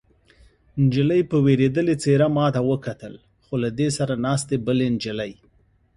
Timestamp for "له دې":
3.63-3.89